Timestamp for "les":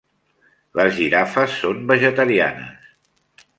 0.79-0.95